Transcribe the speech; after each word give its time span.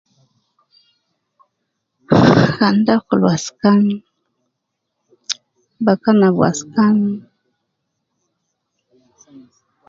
Kan 2.57 2.75
ta 2.85 2.93
akul 2.99 3.19
waskan, 3.27 3.77
bakan 5.85 6.17
ab 6.27 6.35
waskan 6.41 6.97